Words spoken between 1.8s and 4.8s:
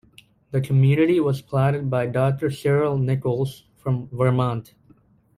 by Doctor Cyril Nichols from Vermont.